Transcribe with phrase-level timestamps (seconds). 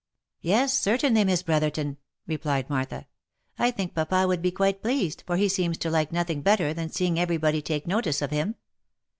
[0.41, 3.05] "Yes, certainly, Miss Brotherton," replied Martha,
[3.59, 6.73] u I think papa would be quite pleased, for he seems to like nothing better
[6.73, 8.55] than seeing every body take notice of him."